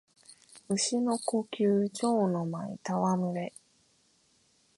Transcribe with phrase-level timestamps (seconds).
[0.67, 3.53] 蟲の呼吸蝶ノ舞戯れ（ちょうのまいたわむれ）